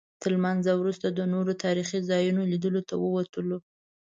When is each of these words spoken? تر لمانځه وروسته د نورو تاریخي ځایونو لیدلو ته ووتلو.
تر 0.21 0.29
لمانځه 0.37 0.71
وروسته 0.75 1.07
د 1.09 1.19
نورو 1.33 1.53
تاریخي 1.63 1.99
ځایونو 2.09 2.41
لیدلو 2.51 2.81
ته 2.89 2.95
ووتلو. 2.97 3.57